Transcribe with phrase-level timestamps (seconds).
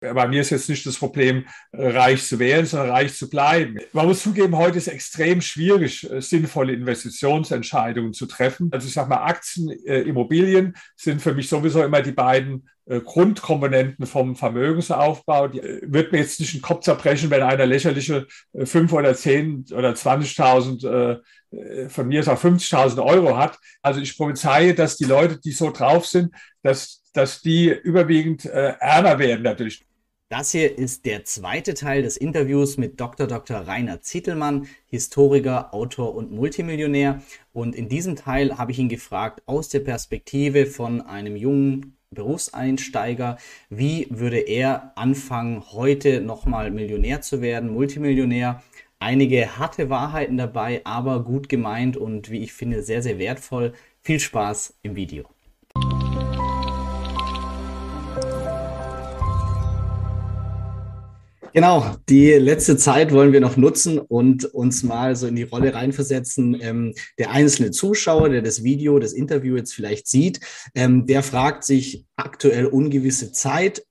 [0.00, 3.78] bei mir ist jetzt nicht das Problem, äh, reich zu werden, sondern reich zu bleiben.
[3.92, 8.68] Man muss zugeben, heute ist es extrem schwierig, äh, sinnvolle Investitionsentscheidungen zu treffen.
[8.72, 14.06] Also ich sage mal, Aktien, äh, Immobilien sind für mich sowieso immer die beiden Grundkomponenten
[14.06, 15.48] vom Vermögensaufbau.
[15.48, 19.92] Die wird mir jetzt nicht den Kopf zerbrechen, wenn einer lächerliche 5 oder 10 oder
[19.92, 21.20] 20.000
[21.88, 23.58] von mir ist auch 50.000 Euro hat.
[23.82, 26.32] Also ich prophezeie, dass die Leute, die so drauf sind,
[26.62, 29.85] dass, dass die überwiegend äh, ärmer werden natürlich.
[30.28, 33.28] Das hier ist der zweite Teil des Interviews mit Dr.
[33.28, 33.58] Dr.
[33.58, 37.22] Rainer Zittelmann, Historiker, Autor und Multimillionär.
[37.52, 43.38] Und in diesem Teil habe ich ihn gefragt, aus der Perspektive von einem jungen Berufseinsteiger,
[43.70, 48.64] wie würde er anfangen, heute nochmal Millionär zu werden, Multimillionär?
[48.98, 53.74] Einige harte Wahrheiten dabei, aber gut gemeint und wie ich finde sehr, sehr wertvoll.
[54.02, 55.35] Viel Spaß im Video.
[61.56, 65.72] Genau, die letzte Zeit wollen wir noch nutzen und uns mal so in die Rolle
[65.72, 66.54] reinversetzen.
[66.60, 70.40] Ähm, der einzelne Zuschauer, der das Video, das Interview jetzt vielleicht sieht,
[70.74, 73.86] ähm, der fragt sich aktuell ungewisse Zeit.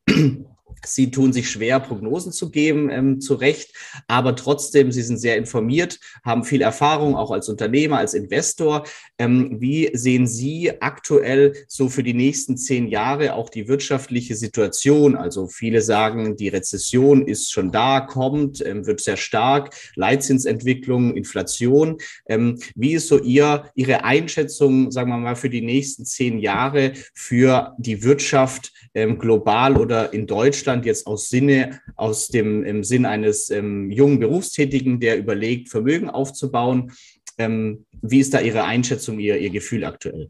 [0.86, 3.74] Sie tun sich schwer, Prognosen zu geben, ähm, zu Recht,
[4.08, 8.84] aber trotzdem, Sie sind sehr informiert, haben viel Erfahrung, auch als Unternehmer, als Investor.
[9.18, 15.16] Ähm, wie sehen Sie aktuell so für die nächsten zehn Jahre auch die wirtschaftliche Situation?
[15.16, 21.98] Also viele sagen, die Rezession ist schon da, kommt, ähm, wird sehr stark, Leitzinsentwicklung, Inflation.
[22.28, 26.94] Ähm, wie ist so Ihr, Ihre Einschätzung, sagen wir mal, für die nächsten zehn Jahre
[27.14, 33.06] für die Wirtschaft ähm, global oder in Deutschland jetzt aus Sinne, aus dem im Sinn
[33.06, 36.92] eines ähm, jungen Berufstätigen, der überlegt, Vermögen aufzubauen.
[37.38, 40.28] Ähm, wie ist da Ihre Einschätzung, Ihr, Ihr Gefühl aktuell?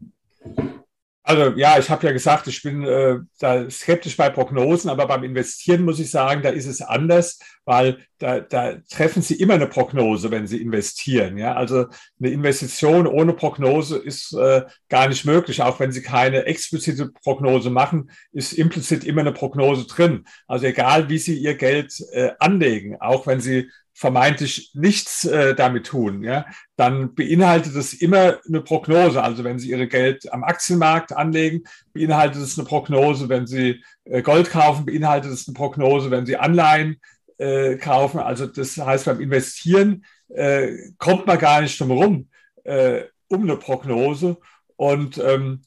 [1.22, 5.24] Also ja, ich habe ja gesagt, ich bin äh, da skeptisch bei Prognosen, aber beim
[5.24, 9.66] Investieren muss ich sagen, da ist es anders, weil da, da treffen Sie immer eine
[9.66, 11.36] Prognose, wenn Sie investieren.
[11.36, 11.86] Ja, also
[12.18, 15.62] eine Investition ohne Prognose ist äh, gar nicht möglich.
[15.62, 20.24] Auch wenn Sie keine explizite Prognose machen, ist implizit immer eine Prognose drin.
[20.46, 25.86] Also egal, wie Sie Ihr Geld äh, anlegen, auch wenn Sie vermeintlich nichts äh, damit
[25.86, 26.44] tun, ja,
[26.76, 29.22] dann beinhaltet es immer eine Prognose.
[29.22, 33.30] Also wenn Sie Ihre Geld am Aktienmarkt anlegen, beinhaltet es eine Prognose.
[33.30, 36.10] Wenn Sie äh, Gold kaufen, beinhaltet es eine Prognose.
[36.10, 37.00] Wenn Sie Anleihen
[37.38, 42.28] äh, kaufen, also das heißt beim Investieren äh, kommt man gar nicht drum herum
[42.66, 44.38] äh, um eine Prognose.
[44.76, 45.62] Und ähm,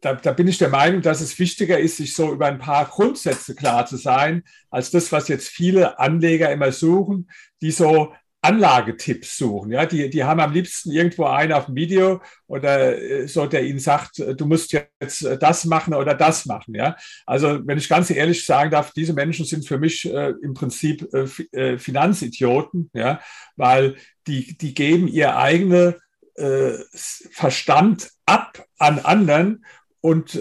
[0.00, 2.86] da, da bin ich der Meinung, dass es wichtiger ist, sich so über ein paar
[2.86, 9.36] Grundsätze klar zu sein, als das, was jetzt viele Anleger immer suchen, die so Anlagetipps
[9.36, 9.70] suchen.
[9.72, 13.64] Ja, die, die haben am liebsten irgendwo einen auf dem Video oder äh, so, der
[13.64, 16.74] ihnen sagt, äh, du musst jetzt äh, das machen oder das machen.
[16.74, 16.96] Ja,
[17.26, 21.06] also wenn ich ganz ehrlich sagen darf, diese Menschen sind für mich äh, im Prinzip
[21.12, 23.20] äh, Finanzidioten, ja,
[23.56, 23.96] weil
[24.26, 25.98] die, die geben ihr eigene
[26.36, 29.64] äh, Verstand ab an anderen
[30.00, 30.40] und,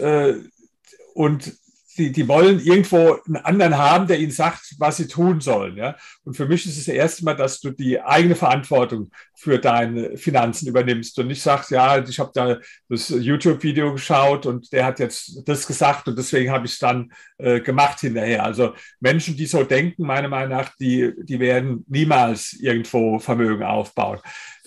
[1.15, 1.53] und
[1.99, 5.75] die, die wollen irgendwo einen anderen haben, der ihnen sagt, was sie tun sollen.
[5.75, 5.97] Ja?
[6.23, 10.17] Und für mich ist es das erste Mal, dass du die eigene Verantwortung für deine
[10.17, 14.99] Finanzen übernimmst und nicht sagst, ja, ich habe da das YouTube-Video geschaut und der hat
[14.99, 18.45] jetzt das gesagt und deswegen habe ich es dann äh, gemacht hinterher.
[18.45, 24.19] Also Menschen, die so denken, meiner Meinung nach, die, die werden niemals irgendwo Vermögen aufbauen.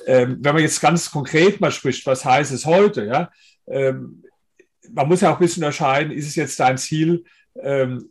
[0.06, 3.06] Ähm, wenn man jetzt ganz konkret mal spricht, was heißt es heute?
[3.06, 3.30] Ja?
[3.66, 4.22] Ähm,
[4.90, 7.24] man muss ja auch ein bisschen unterscheiden, ist es jetzt dein Ziel,
[7.60, 8.10] ähm,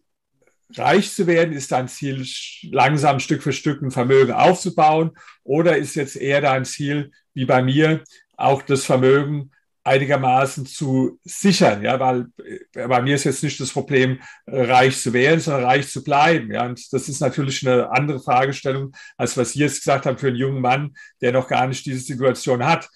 [0.78, 1.54] reich zu werden?
[1.54, 2.26] Ist dein Ziel,
[2.72, 5.12] langsam Stück für Stück ein Vermögen aufzubauen?
[5.44, 8.04] Oder ist jetzt eher dein Ziel, wie bei mir,
[8.38, 9.52] auch das Vermögen
[9.84, 11.84] einigermaßen zu sichern?
[11.84, 12.28] Ja, weil
[12.74, 16.04] äh, bei mir ist jetzt nicht das Problem, äh, reich zu werden, sondern reich zu
[16.04, 16.52] bleiben.
[16.52, 20.28] Ja, und das ist natürlich eine andere Fragestellung, als was Sie jetzt gesagt haben für
[20.28, 22.90] einen jungen Mann, der noch gar nicht diese Situation hat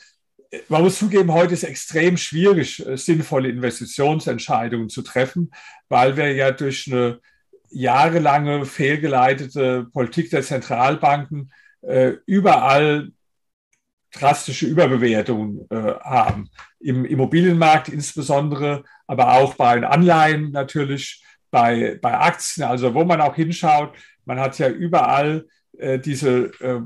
[0.70, 5.52] man muss zugeben, heute ist extrem schwierig, äh, sinnvolle Investitionsentscheidungen zu treffen,
[5.90, 7.20] weil wir ja durch eine
[7.70, 13.12] jahrelange fehlgeleitete Politik der Zentralbanken äh, überall
[14.12, 16.50] drastische Überbewertungen äh, haben.
[16.80, 23.36] Im Immobilienmarkt insbesondere, aber auch bei Anleihen natürlich, bei, bei Aktien, also wo man auch
[23.36, 23.94] hinschaut.
[24.26, 25.46] Man hat ja überall
[26.00, 26.82] diese äh,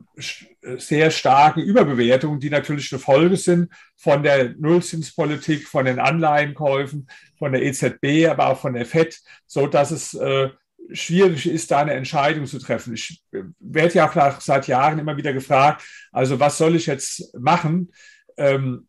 [0.77, 7.07] sehr starken Überbewertungen, die natürlich eine Folge sind von der Nullzinspolitik, von den Anleihenkäufen,
[7.38, 10.50] von der EZB, aber auch von der FED, so dass es äh,
[10.91, 12.94] schwierig ist, da eine Entscheidung zu treffen.
[12.94, 13.21] Ich
[13.59, 17.91] werde ja auch seit Jahren immer wieder gefragt, also was soll ich jetzt machen?
[18.38, 18.88] Ähm,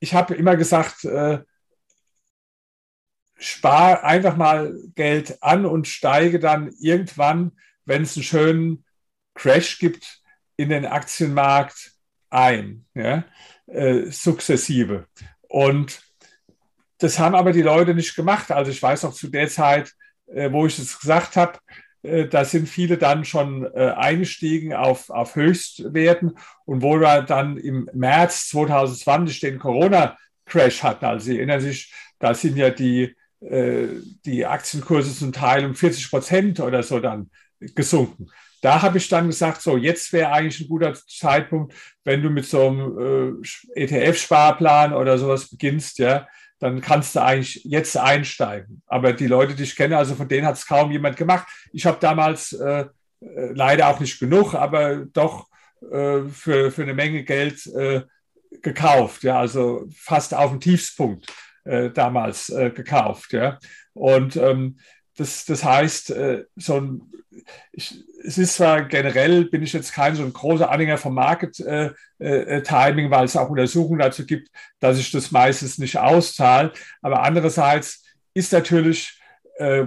[0.00, 1.06] ich habe immer gesagt,
[3.40, 7.52] spare einfach mal Geld an und steige dann irgendwann,
[7.90, 8.84] wenn es einen schönen
[9.34, 10.20] Crash gibt,
[10.56, 11.90] in den Aktienmarkt
[12.30, 13.24] ein, ja,
[13.66, 15.06] äh, sukzessive.
[15.48, 16.00] Und
[16.98, 18.52] das haben aber die Leute nicht gemacht.
[18.52, 19.92] Also ich weiß auch zu der Zeit,
[20.26, 21.58] äh, wo ich es gesagt habe,
[22.02, 27.56] äh, da sind viele dann schon äh, eingestiegen auf, auf Höchstwerten und wo wir dann
[27.56, 33.88] im März 2020 den Corona-Crash hatten, also Sie erinnern sich, da sind ja die, äh,
[34.24, 37.30] die Aktienkurse zum Teil um 40 Prozent oder so dann
[37.74, 38.28] gesunken.
[38.62, 41.74] Da habe ich dann gesagt, so jetzt wäre eigentlich ein guter Zeitpunkt,
[42.04, 43.42] wenn du mit so einem
[43.74, 46.26] äh, ETF-Sparplan oder sowas beginnst, ja,
[46.58, 48.82] dann kannst du eigentlich jetzt einsteigen.
[48.86, 51.48] Aber die Leute, die ich kenne, also von denen hat es kaum jemand gemacht.
[51.72, 52.84] Ich habe damals äh,
[53.20, 55.48] äh, leider auch nicht genug, aber doch
[55.90, 58.02] äh, für, für eine Menge Geld äh,
[58.62, 59.22] gekauft.
[59.22, 61.32] Ja, also fast auf dem Tiefspunkt
[61.64, 63.32] äh, damals äh, gekauft.
[63.32, 63.58] Ja,
[63.94, 64.78] und ähm,
[65.16, 66.14] das, das heißt,
[66.56, 67.02] so ein,
[67.72, 71.58] ich, es ist zwar generell, bin ich jetzt kein so ein großer Anhänger vom Market
[71.60, 76.72] äh, äh, Timing, weil es auch Untersuchungen dazu gibt, dass ich das meistens nicht auszahle.
[77.02, 78.04] Aber andererseits
[78.34, 79.18] ist natürlich,
[79.56, 79.86] äh,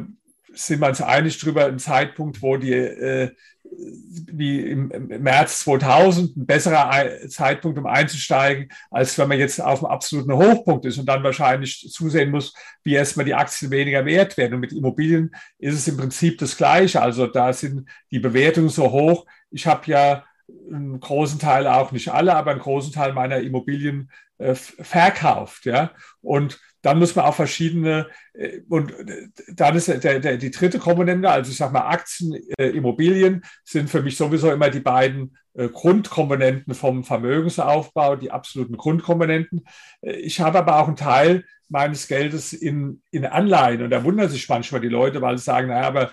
[0.54, 3.32] sind wir uns einig darüber, ein Zeitpunkt, wo die, äh,
[3.78, 9.92] wie im, März 2000, ein besserer Zeitpunkt, um einzusteigen, als wenn man jetzt auf einem
[9.92, 12.54] absoluten Hochpunkt ist und dann wahrscheinlich zusehen muss,
[12.84, 14.56] wie erstmal die Aktien weniger wert werden.
[14.56, 17.02] Und mit Immobilien ist es im Prinzip das Gleiche.
[17.02, 19.26] Also da sind die Bewertungen so hoch.
[19.52, 20.26] Ich habe ja
[20.72, 25.66] einen großen Teil, auch nicht alle, aber einen großen Teil meiner Immobilien äh, verkauft.
[25.66, 25.92] Ja?
[26.22, 30.80] Und dann muss man auch verschiedene, äh, und äh, dann ist der, der, die dritte
[30.80, 35.38] Komponente, also ich sage mal Aktien, äh, Immobilien sind für mich sowieso immer die beiden
[35.54, 39.66] äh, Grundkomponenten vom Vermögensaufbau, die absoluten Grundkomponenten.
[40.02, 44.30] Äh, ich habe aber auch einen Teil meines Geldes in, in Anleihen und da wundern
[44.30, 46.12] sich manchmal die Leute, weil sie sagen, naja, aber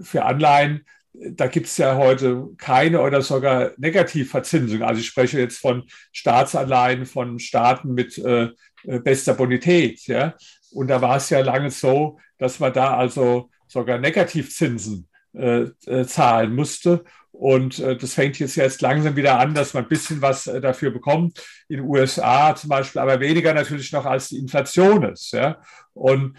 [0.00, 0.84] für Anleihen
[1.32, 4.82] da gibt es ja heute keine oder sogar Negativverzinsung.
[4.82, 8.50] Also ich spreche jetzt von Staatsanleihen von Staaten mit äh,
[8.84, 10.06] äh, bester Bonität.
[10.06, 10.34] Ja?
[10.70, 16.04] Und da war es ja lange so, dass man da also sogar Negativzinsen äh, äh,
[16.04, 17.04] zahlen musste.
[17.32, 20.60] Und äh, das fängt jetzt erst langsam wieder an, dass man ein bisschen was äh,
[20.60, 21.42] dafür bekommt.
[21.68, 25.32] In den USA zum Beispiel, aber weniger natürlich noch als die Inflation ist.
[25.32, 25.60] Ja?
[25.94, 26.36] Und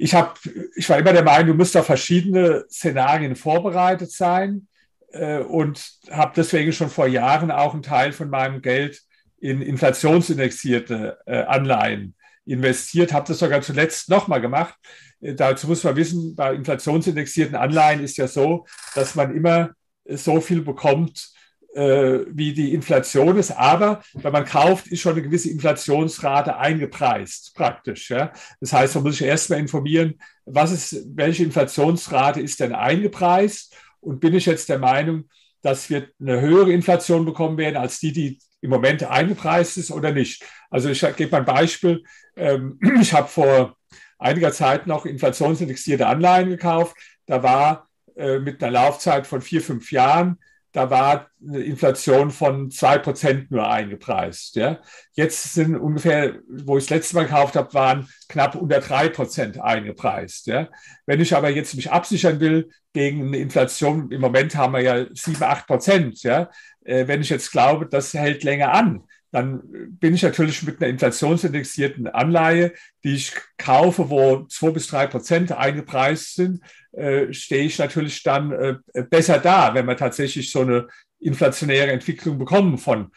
[0.00, 0.38] ich, hab,
[0.76, 4.66] ich war immer der Meinung, du musst auf verschiedene Szenarien vorbereitet sein
[5.12, 9.02] äh, und habe deswegen schon vor Jahren auch einen Teil von meinem Geld
[9.40, 12.14] in inflationsindexierte äh, Anleihen
[12.46, 14.74] investiert, habe das sogar zuletzt nochmal gemacht.
[15.20, 19.72] Äh, dazu muss man wissen, bei inflationsindexierten Anleihen ist ja so, dass man immer
[20.06, 21.30] so viel bekommt,
[21.74, 23.52] äh, wie die Inflation ist.
[23.52, 28.10] Aber wenn man kauft, ist schon eine gewisse Inflationsrate eingepreist, praktisch.
[28.10, 28.32] Ja?
[28.60, 30.14] Das heißt, man muss sich erstmal informieren,
[30.44, 33.76] was ist, welche Inflationsrate ist denn eingepreist?
[34.00, 35.24] Und bin ich jetzt der Meinung,
[35.62, 40.12] dass wir eine höhere Inflation bekommen werden als die, die im Moment eingepreist ist oder
[40.12, 40.42] nicht?
[40.70, 42.02] Also ich gebe mal ein Beispiel.
[42.36, 43.76] Ähm, ich habe vor
[44.18, 46.96] einiger Zeit noch inflationsindexierte Anleihen gekauft.
[47.26, 50.38] Da war äh, mit einer Laufzeit von vier, fünf Jahren
[50.72, 54.56] da war eine Inflation von zwei Prozent nur eingepreist.
[54.56, 54.78] Ja.
[55.12, 59.60] Jetzt sind ungefähr, wo ich das letzte Mal gekauft habe, waren knapp unter drei Prozent
[59.60, 60.46] eingepreist.
[60.46, 60.68] Ja.
[61.06, 65.06] Wenn ich aber jetzt mich absichern will gegen eine Inflation, im Moment haben wir ja
[65.12, 66.22] sieben, acht Prozent.
[66.22, 66.50] Ja.
[66.84, 69.62] Äh, wenn ich jetzt glaube, das hält länger an, dann
[69.98, 72.72] bin ich natürlich mit einer inflationsindexierten Anleihe,
[73.04, 76.60] die ich kaufe, wo zwei bis drei Prozent eingepreist sind,
[76.92, 78.76] äh, stehe ich natürlich dann äh,
[79.08, 80.88] besser da, wenn wir tatsächlich so eine
[81.20, 83.12] inflationäre Entwicklung bekommen von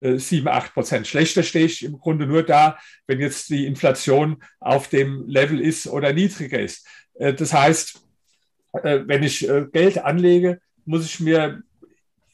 [0.00, 1.06] äh, 7, 8 Prozent.
[1.06, 5.86] Schlechter stehe ich im Grunde nur da, wenn jetzt die Inflation auf dem Level ist
[5.86, 6.86] oder niedriger ist.
[7.14, 8.02] Äh, das heißt,
[8.82, 11.62] äh, wenn ich äh, Geld anlege, muss ich mir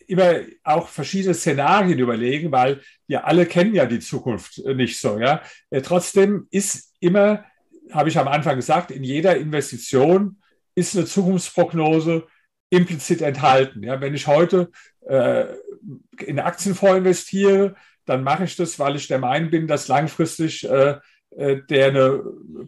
[0.06, 5.18] immer auch verschiedene Szenarien überlegen, weil wir alle kennen ja die Zukunft nicht so.
[5.18, 5.42] Ja?
[5.82, 7.44] Trotzdem ist immer,
[7.90, 10.38] habe ich am Anfang gesagt, in jeder Investition
[10.74, 12.26] ist eine Zukunftsprognose
[12.70, 13.82] implizit enthalten.
[13.82, 14.70] Ja, wenn ich heute
[15.08, 15.46] äh,
[16.24, 20.90] in Aktienfonds investiere, dann mache ich das, weil ich der Meinung bin, dass langfristig äh,
[20.90, 21.00] äh,
[21.36, 22.22] der eine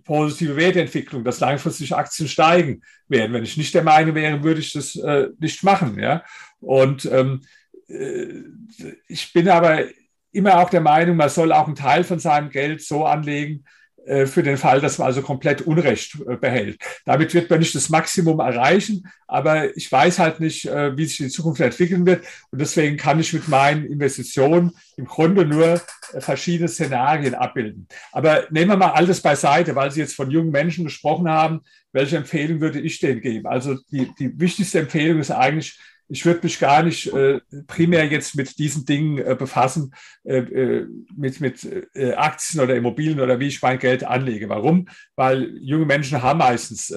[0.05, 3.33] positive Wertentwicklung, dass langfristig Aktien steigen werden.
[3.33, 5.99] Wenn ich nicht der Meinung wäre, würde ich das äh, nicht machen.
[5.99, 6.23] Ja?
[6.61, 7.41] Und ähm,
[7.89, 8.43] äh,
[9.07, 9.85] ich bin aber
[10.33, 13.88] immer auch der Meinung, man soll auch einen Teil von seinem Geld so anlegen, äh,
[14.27, 16.81] für den Fall, dass man also komplett Unrecht äh, behält.
[17.05, 21.19] Damit wird man nicht das Maximum erreichen, aber ich weiß halt nicht, äh, wie sich
[21.19, 22.25] die Zukunft entwickeln wird.
[22.51, 25.81] Und deswegen kann ich mit meinen Investitionen im Grunde nur
[26.19, 27.87] verschiedene Szenarien abbilden.
[28.13, 31.61] Aber nehmen wir mal alles beiseite, weil Sie jetzt von jungen Menschen gesprochen haben.
[31.93, 33.47] Welche Empfehlung würde ich denen geben?
[33.47, 38.35] Also die, die wichtigste Empfehlung ist eigentlich, ich würde mich gar nicht äh, primär jetzt
[38.35, 43.49] mit diesen Dingen äh, befassen, äh, äh mit, mit äh, Aktien oder Immobilien oder wie
[43.49, 44.49] ich mein Geld anlege.
[44.49, 44.89] Warum?
[45.17, 46.93] Weil junge Menschen haben meistens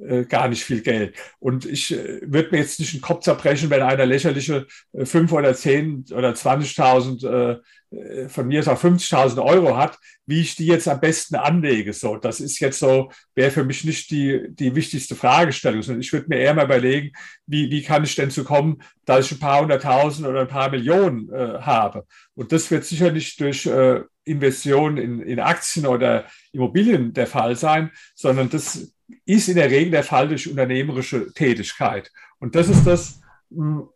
[0.00, 1.16] äh, gar nicht viel Geld.
[1.38, 5.54] Und ich würde mir jetzt nicht den Kopf zerbrechen, wenn einer lächerliche äh, 5 oder
[5.54, 7.60] 10 oder 20.000
[7.94, 11.92] äh, von mir ist auch 50.000 Euro hat, wie ich die jetzt am besten anlege.
[11.92, 16.12] So, das ist jetzt so, wäre für mich nicht die, die wichtigste Fragestellung, sondern ich
[16.12, 17.12] würde mir eher mal überlegen,
[17.46, 20.70] wie, wie kann ich denn zu kommen, dass ich ein paar hunderttausend oder ein paar
[20.70, 22.06] Millionen äh, habe.
[22.34, 27.56] Und das wird sicher nicht durch äh, Investitionen in, in Aktien oder Immobilien der Fall
[27.56, 28.93] sein, sondern das
[29.24, 32.10] ist in der Regel der Fall durch unternehmerische Tätigkeit.
[32.38, 33.20] Und das ist das,
[33.50, 33.88] hm,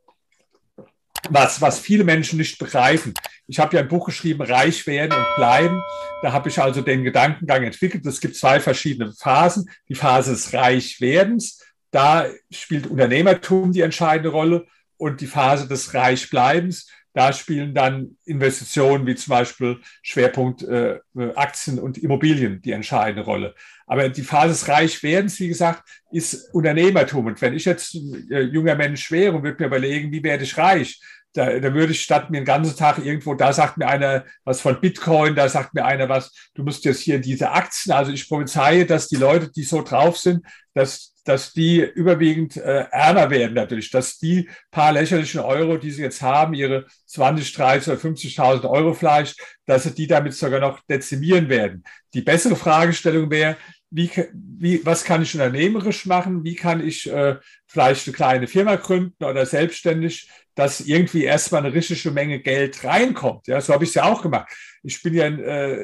[1.30, 3.14] was, was viele Menschen nicht begreifen.
[3.46, 5.82] Ich habe ja ein Buch geschrieben, Reich werden und bleiben.
[6.22, 8.06] Da habe ich also den Gedankengang entwickelt.
[8.06, 9.68] Es gibt zwei verschiedene Phasen.
[9.88, 14.66] Die Phase des Reichwerdens, da spielt Unternehmertum die entscheidende Rolle.
[14.96, 21.00] Und die Phase des Reichbleibens, da spielen dann Investitionen wie zum Beispiel Schwerpunkt äh,
[21.34, 23.56] Aktien und Immobilien die entscheidende Rolle.
[23.88, 25.82] Aber die Phase des Reichwerdens, wie gesagt,
[26.12, 27.26] ist Unternehmertum.
[27.26, 27.96] Und wenn ich jetzt
[28.30, 31.00] äh, junger Mensch wäre und würde mir überlegen, wie werde ich reich,
[31.35, 34.61] da, da würde ich statt mir den ganzen Tag irgendwo, da sagt mir einer was
[34.61, 38.28] von Bitcoin, da sagt mir einer was, du musst jetzt hier diese Aktien, also ich
[38.28, 40.44] prophezeie, dass die Leute, die so drauf sind,
[40.75, 46.02] dass, dass die überwiegend äh, ärmer werden natürlich, dass die paar lächerlichen Euro, die sie
[46.02, 50.80] jetzt haben, ihre 20, 30 oder 50.000 Euro vielleicht, dass sie die damit sogar noch
[50.88, 51.85] dezimieren werden.
[52.14, 53.56] Die bessere Fragestellung wäre,
[53.90, 56.44] wie, wie, was kann ich unternehmerisch machen?
[56.44, 61.72] Wie kann ich äh, vielleicht eine kleine Firma gründen oder selbstständig, dass irgendwie erstmal eine
[61.72, 63.46] richtige Menge Geld reinkommt?
[63.46, 64.52] Ja, so habe ich es ja auch gemacht.
[64.82, 65.82] Ich bin ja, äh,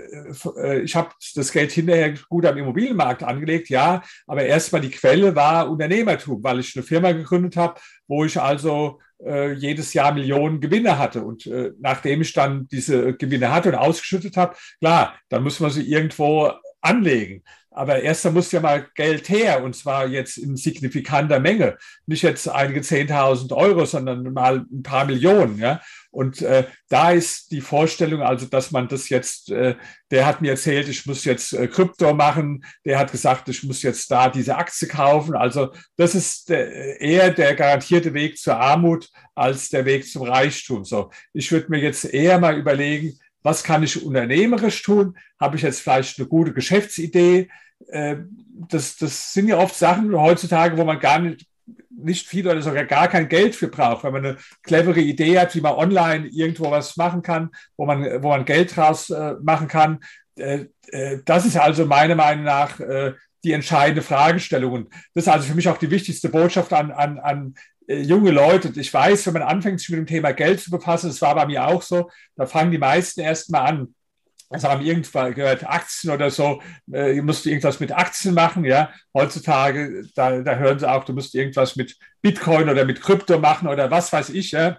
[0.57, 5.37] äh, ich habe das Geld hinterher gut am Immobilienmarkt angelegt, ja, aber erstmal die Quelle
[5.37, 10.61] war Unternehmertum, weil ich eine Firma gegründet habe, wo ich also äh, jedes Jahr Millionen
[10.61, 11.23] Gewinne hatte.
[11.23, 15.71] Und äh, nachdem ich dann diese Gewinne hatte und ausgeschüttet habe, klar, dann muss man
[15.71, 16.51] sie irgendwo
[16.85, 17.43] anlegen.
[17.75, 21.77] Aber erst da muss ja mal Geld her und zwar jetzt in signifikanter Menge.
[22.07, 25.59] Nicht jetzt einige 10.000 Euro, sondern mal ein paar Millionen.
[25.59, 25.81] Ja?
[26.13, 29.75] Und äh, da ist die Vorstellung, also dass man das jetzt, äh,
[30.13, 33.83] der hat mir erzählt, ich muss jetzt äh, Krypto machen, der hat gesagt, ich muss
[33.83, 35.35] jetzt da diese Aktie kaufen.
[35.35, 40.85] Also das ist der, eher der garantierte Weg zur Armut als der Weg zum Reichtum.
[40.85, 45.17] So, ich würde mir jetzt eher mal überlegen, was kann ich unternehmerisch tun?
[45.39, 47.49] Habe ich jetzt vielleicht eine gute Geschäftsidee?
[47.89, 48.17] Äh,
[48.69, 51.47] das, das sind ja oft Sachen heutzutage, wo man gar nicht,
[51.91, 55.55] nicht viel oder sogar gar kein Geld für braucht, wenn man eine clevere Idee hat,
[55.55, 59.69] wie man online irgendwo was machen kann, wo man, wo man Geld draus äh, machen
[59.69, 60.01] kann.
[60.37, 60.67] Äh,
[61.25, 62.79] das ist also meiner Meinung nach
[63.45, 64.73] die entscheidende Fragestellung.
[64.73, 68.31] Und das ist also für mich auch die wichtigste Botschaft an, an, an äh, junge
[68.31, 68.73] Leute.
[68.77, 71.47] Ich weiß, wenn man anfängt, sich mit dem Thema Geld zu befassen, das war bei
[71.47, 73.95] mir auch so, da fangen die meisten erst mal an.
[74.51, 76.63] Also haben irgendwann gehört, Aktien oder so,
[76.93, 78.93] äh, musst du irgendwas mit Aktien machen, ja.
[79.13, 83.69] Heutzutage, da, da hören sie auch, du musst irgendwas mit Bitcoin oder mit Krypto machen
[83.69, 84.79] oder was weiß ich, ja.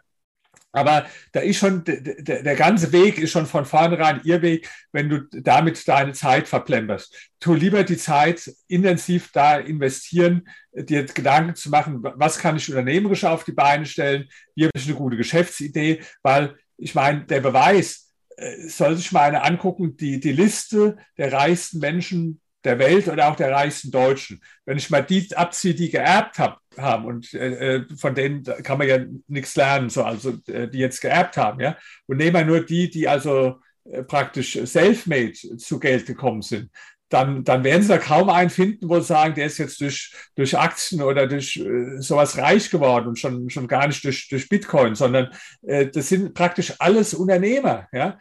[0.75, 5.22] Aber da ist schon, der, ganze Weg ist schon von vornherein ihr Weg, wenn du
[5.32, 7.32] damit deine Zeit verplemperst.
[7.39, 13.24] Tu lieber die Zeit intensiv da investieren, dir Gedanken zu machen, was kann ich unternehmerisch
[13.24, 18.12] auf die Beine stellen, wie habe ich eine gute Geschäftsidee, weil ich meine, der Beweis,
[18.36, 23.29] äh, soll sich mal eine angucken, die, die Liste der reichsten Menschen der Welt oder
[23.29, 24.41] auch der reichsten Deutschen.
[24.65, 28.77] Wenn ich mal die abziehe, die geerbt hab, haben und äh, äh, von denen kann
[28.77, 31.77] man ja nichts lernen, so also äh, die jetzt geerbt haben, ja.
[32.07, 36.69] Und nehmen wir nur die, die also äh, praktisch self-made zu Geld gekommen sind.
[37.10, 40.13] Dann, dann werden Sie da kaum einen finden, wo Sie sagen, der ist jetzt durch,
[40.36, 44.50] durch Aktien oder durch äh, sowas reich geworden und schon, schon gar nicht durch, durch
[44.50, 45.29] Bitcoin, sondern
[45.62, 47.88] äh, das sind praktisch alles Unternehmer.
[47.93, 48.17] Ja?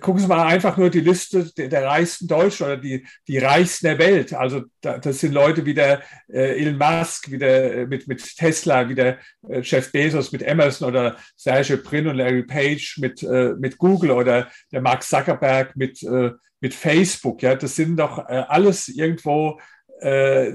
[0.00, 3.98] Gucken Sie mal einfach nur die Liste der, reichsten Deutschen oder die, die reichsten der
[3.98, 4.34] Welt.
[4.34, 8.36] Also da, das sind Leute wie der äh, Elon Musk, wie der äh, mit, mit
[8.36, 9.18] Tesla, wie der
[9.48, 14.10] äh, Jeff Bezos mit Emerson oder Sergey Brin und Larry Page mit, äh, mit Google
[14.10, 17.42] oder der Mark Zuckerberg mit, äh, mit Facebook.
[17.42, 19.60] Ja, das sind doch äh, alles irgendwo äh,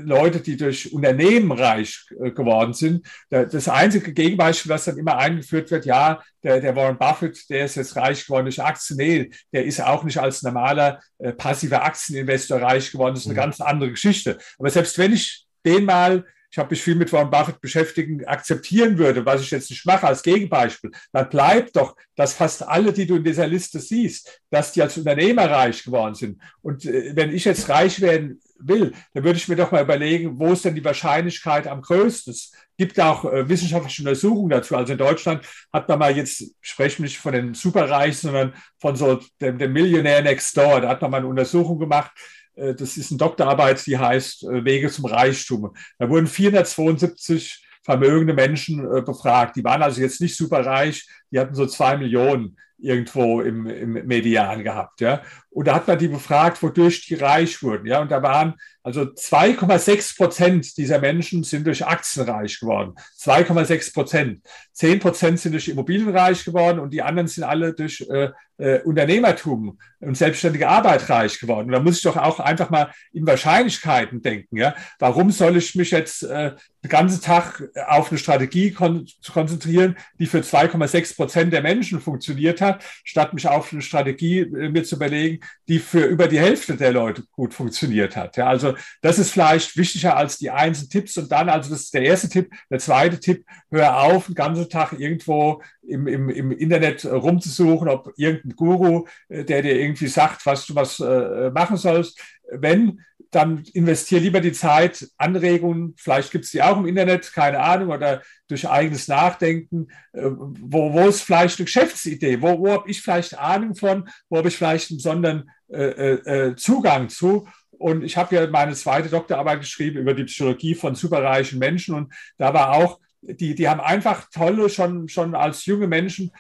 [0.04, 3.06] Leute, die durch Unternehmen reich äh, geworden sind.
[3.30, 7.76] das einzige Gegenbeispiel, was dann immer eingeführt wird, ja, der, der Warren Buffett, der ist
[7.76, 8.98] jetzt reich geworden durch Aktien.
[8.98, 13.16] Nee, der ist auch nicht als normaler äh, passiver Aktieninvestor reich geworden.
[13.16, 13.44] Das ist eine mhm.
[13.44, 14.38] ganz andere Geschichte.
[14.58, 16.26] Aber selbst wenn ich den mal
[16.56, 20.08] ich habe mich viel mit Warren Buffett beschäftigen, akzeptieren würde, was ich jetzt nicht mache
[20.08, 24.72] als Gegenbeispiel, dann bleibt doch, dass fast alle, die du in dieser Liste siehst, dass
[24.72, 26.42] die als Unternehmer reich geworden sind.
[26.62, 30.40] Und äh, wenn ich jetzt reich werden will, dann würde ich mir doch mal überlegen,
[30.40, 32.32] wo ist denn die Wahrscheinlichkeit am größten?
[32.32, 34.78] Es gibt auch äh, wissenschaftliche Untersuchungen dazu.
[34.78, 38.96] Also in Deutschland hat man mal jetzt, sprechen wir nicht von den Superreichen, sondern von
[38.96, 40.80] so dem, dem Millionär Next Door.
[40.80, 42.12] Da hat man mal eine Untersuchung gemacht,
[42.56, 45.76] das ist eine Doktorarbeit, die heißt äh, Wege zum Reichtum.
[46.00, 49.56] Da wurden 472 vermögende Menschen äh, befragt.
[49.56, 53.94] Die waren also jetzt nicht super reich, die hatten so zwei Millionen irgendwo im, im
[54.06, 55.02] Median gehabt.
[55.02, 55.22] Ja.
[55.50, 57.88] Und da hat man die befragt, wodurch die reich wurden.
[57.88, 58.02] Ja.
[58.02, 62.94] Und da waren also 2,6 Prozent dieser Menschen sind durch Aktien reich geworden.
[63.20, 64.42] 2,6 Prozent.
[64.74, 68.82] 10 Prozent sind durch Immobilien reich geworden und die anderen sind alle durch äh, äh,
[68.82, 71.68] Unternehmertum und selbstständige Arbeit reich geworden.
[71.68, 74.58] Und da muss ich doch auch einfach mal in Wahrscheinlichkeiten denken.
[74.58, 74.76] Ja?
[75.00, 76.52] Warum soll ich mich jetzt äh,
[76.84, 82.62] den ganzen Tag auf eine Strategie kon konzentrieren, die für 2,6 Prozent der Menschen funktioniert
[82.62, 82.65] hat,
[83.04, 86.92] statt mich auf eine Strategie äh, mir zu überlegen, die für über die Hälfte der
[86.92, 88.38] Leute gut funktioniert hat.
[88.38, 88.48] Ja?
[88.48, 91.18] Also das ist vielleicht wichtiger als die einzelnen Tipps.
[91.18, 92.52] Und dann, also das ist der erste Tipp.
[92.70, 98.14] Der zweite Tipp, hör auf, den ganzen Tag irgendwo im, im, im Internet rumzusuchen, ob
[98.18, 102.20] irgendein Guru, äh, der dir irgendwie sagt, was du was äh, machen sollst.
[102.52, 103.02] Wenn,
[103.36, 107.90] dann investiere lieber die Zeit, Anregungen, vielleicht gibt es die auch im Internet, keine Ahnung,
[107.90, 113.02] oder durch eigenes Nachdenken, äh, wo, wo ist vielleicht eine Geschäftsidee, wo, wo habe ich
[113.02, 117.46] vielleicht Ahnung von, wo habe ich vielleicht einen besonderen äh, äh, äh Zugang zu.
[117.72, 122.14] Und ich habe ja meine zweite Doktorarbeit geschrieben über die Psychologie von superreichen Menschen und
[122.38, 126.32] da war auch die, die haben einfach tolle, schon, schon als junge Menschen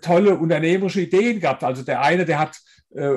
[0.00, 1.64] tolle unternehmerische Ideen gehabt.
[1.64, 2.56] Also der eine, der hat
[2.94, 3.10] äh,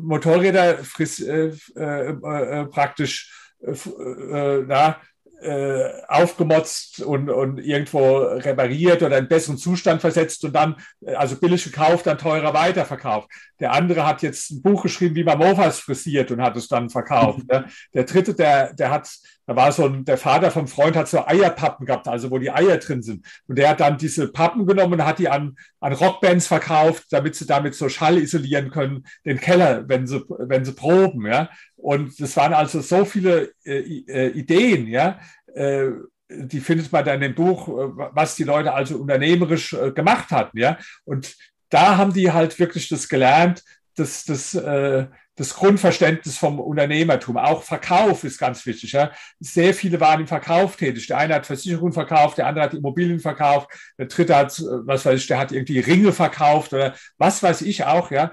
[0.00, 5.00] Motorräder friss, äh, äh, äh praktisch äh, na,
[5.40, 11.36] äh, aufgemotzt und, und irgendwo repariert oder in besseren Zustand versetzt und dann, äh, also
[11.36, 13.30] billig gekauft, dann teurer weiterverkauft.
[13.60, 16.90] Der andere hat jetzt ein Buch geschrieben, wie man Mofas frisiert und hat es dann
[16.90, 17.46] verkauft.
[17.50, 17.66] Ne?
[17.94, 19.10] Der dritte, der, der hat,
[19.46, 22.50] da war so ein, der Vater vom Freund hat so Eierpappen gehabt, also wo die
[22.50, 23.24] Eier drin sind.
[23.46, 27.36] Und der hat dann diese Pappen genommen und hat die an, an Rockbands verkauft, damit
[27.36, 31.48] sie damit so Schall isolieren können, den Keller, wenn sie, wenn sie proben, ja.
[31.78, 35.20] Und das waren also so viele äh, äh, Ideen, ja,
[35.54, 35.90] äh,
[36.28, 40.58] die findet man dann dem Buch, äh, was die Leute also unternehmerisch äh, gemacht hatten,
[40.58, 40.76] ja.
[41.04, 41.36] Und
[41.70, 43.62] da haben die halt wirklich das gelernt,
[43.98, 45.06] dass das, äh,
[45.36, 47.36] das Grundverständnis vom Unternehmertum.
[47.36, 48.92] Auch Verkauf ist ganz wichtig.
[48.92, 49.12] Ja.
[49.38, 51.06] Sehr viele waren im Verkauf tätig.
[51.06, 55.20] Der eine hat Versicherungen verkauft, der andere hat Immobilien verkauft, der dritte hat, was weiß
[55.20, 58.10] ich, der hat irgendwie Ringe verkauft oder was weiß ich auch.
[58.10, 58.32] Ja.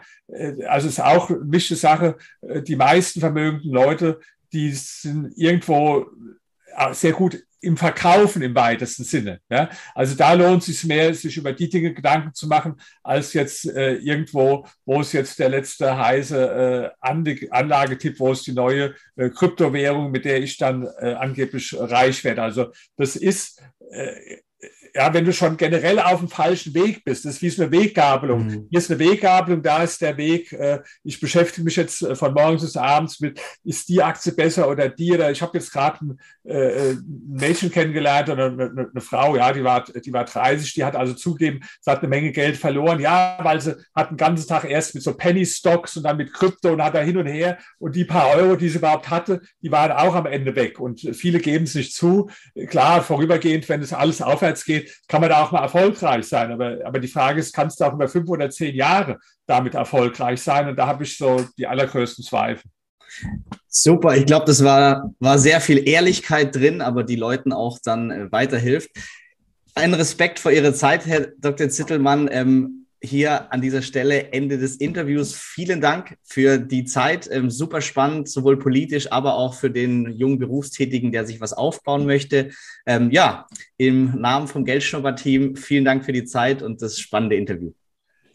[0.68, 2.18] Also es ist auch eine Sache.
[2.42, 4.20] Die meisten vermögenden Leute,
[4.52, 6.08] die sind irgendwo
[6.92, 9.40] sehr gut im Verkaufen im weitesten Sinne.
[9.50, 9.70] Ja?
[9.96, 13.66] Also da lohnt es sich mehr, sich über die Dinge Gedanken zu machen, als jetzt
[13.66, 19.30] äh, irgendwo, wo es jetzt der letzte heiße äh, Anlagetipp, wo es die neue äh,
[19.30, 22.44] Kryptowährung, mit der ich dann äh, angeblich reich werde.
[22.44, 23.62] Also das ist
[23.92, 24.38] äh,
[24.96, 27.72] ja, wenn du schon generell auf dem falschen Weg bist, das ist wie so eine
[27.72, 28.46] Weggabelung.
[28.46, 28.68] Mhm.
[28.70, 32.34] Hier ist eine Weggabelung, da ist der Weg, äh, ich beschäftige mich jetzt äh, von
[32.34, 36.00] morgens bis abends mit, ist die Aktie besser oder die, oder ich habe jetzt gerade
[36.02, 40.24] ein, äh, ein Mädchen kennengelernt oder eine, eine, eine, Frau, ja, die war, die war
[40.24, 44.12] 30, die hat also zugegeben, sie hat eine Menge Geld verloren, ja, weil sie hat
[44.12, 47.02] den ganzen Tag erst mit so Penny Stocks und dann mit Krypto und hat da
[47.02, 50.26] hin und her und die paar Euro, die sie überhaupt hatte, die waren auch am
[50.26, 52.30] Ende weg und viele geben es nicht zu.
[52.70, 56.52] Klar, vorübergehend, wenn es alles aufwärts geht, kann man da auch mal erfolgreich sein.
[56.52, 60.42] Aber, aber die Frage ist, kannst du auch über fünf oder zehn Jahre damit erfolgreich
[60.42, 60.70] sein?
[60.70, 62.70] Und da habe ich so die allergrößten Zweifel.
[63.68, 68.12] Super, ich glaube, das war, war sehr viel Ehrlichkeit drin, aber die Leuten auch dann
[68.12, 68.90] äh, weiterhilft.
[69.74, 71.70] Ein Respekt vor Ihrer Zeit, Herr Dr.
[71.70, 72.30] Zittelmann.
[72.32, 75.34] Ähm, hier an dieser Stelle Ende des Interviews.
[75.36, 77.30] Vielen Dank für die Zeit.
[77.32, 82.06] Ähm, super spannend, sowohl politisch, aber auch für den jungen Berufstätigen, der sich was aufbauen
[82.06, 82.50] möchte.
[82.86, 87.72] Ähm, ja, im Namen vom Geldschnupper-Team vielen Dank für die Zeit und das spannende Interview.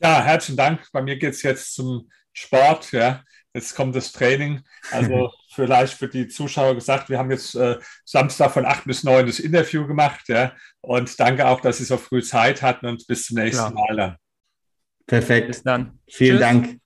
[0.03, 0.81] Ja, herzlichen Dank.
[0.93, 2.93] Bei mir geht es jetzt zum Sport.
[2.93, 3.23] Ja.
[3.53, 4.63] Jetzt kommt das Training.
[4.91, 9.27] Also vielleicht für die Zuschauer gesagt, wir haben jetzt äh, Samstag von 8 bis 9
[9.27, 10.29] das Interview gemacht.
[10.29, 10.53] Ja.
[10.81, 13.71] Und danke auch, dass Sie so früh Zeit hatten und bis zum nächsten ja.
[13.71, 14.17] Mal dann.
[15.11, 15.49] Perfekt.
[15.49, 15.99] Bis dann.
[16.07, 16.41] Vielen Tschüss.
[16.41, 16.79] Dank.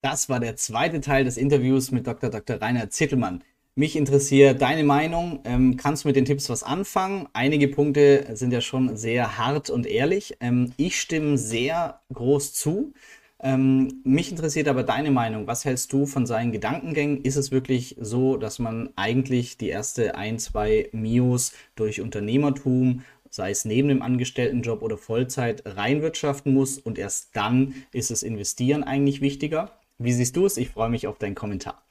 [0.00, 2.30] Das war der zweite Teil des Interviews mit Dr.
[2.30, 2.62] Dr.
[2.62, 3.44] Rainer Zittelmann.
[3.74, 5.40] Mich interessiert deine Meinung.
[5.44, 7.28] Ähm, kannst du mit den Tipps was anfangen?
[7.34, 10.36] Einige Punkte sind ja schon sehr hart und ehrlich.
[10.40, 12.94] Ähm, ich stimme sehr groß zu.
[13.40, 15.46] Ähm, mich interessiert aber deine Meinung.
[15.46, 17.22] Was hältst du von seinen Gedankengängen?
[17.22, 23.50] Ist es wirklich so, dass man eigentlich die erste ein, zwei Mios durch Unternehmertum, sei
[23.50, 29.20] es neben dem Angestelltenjob oder Vollzeit, reinwirtschaften muss und erst dann ist es Investieren eigentlich
[29.20, 29.72] wichtiger?
[29.98, 30.56] Wie siehst du es?
[30.56, 31.82] Ich freue mich auf deinen Kommentar.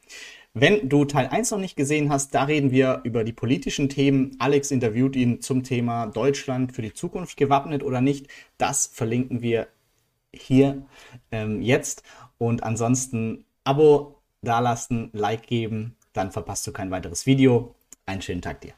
[0.54, 4.36] Wenn du Teil 1 noch nicht gesehen hast, da reden wir über die politischen Themen.
[4.40, 8.28] Alex interviewt ihn zum Thema Deutschland für die Zukunft gewappnet oder nicht.
[8.58, 9.68] Das verlinken wir
[10.34, 10.86] hier
[11.32, 12.04] ähm, jetzt.
[12.38, 17.76] Und ansonsten Abo dalassen, Like geben, dann verpasst du kein weiteres Video.
[18.06, 18.74] Einen schönen Tag dir.